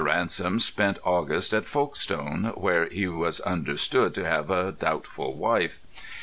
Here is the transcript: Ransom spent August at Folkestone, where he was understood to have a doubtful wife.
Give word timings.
Ransom 0.03 0.59
spent 0.59 0.97
August 1.05 1.53
at 1.53 1.67
Folkestone, 1.67 2.53
where 2.55 2.87
he 2.87 3.07
was 3.07 3.39
understood 3.41 4.15
to 4.15 4.25
have 4.27 4.49
a 4.49 4.71
doubtful 4.71 5.35
wife. 5.37 5.79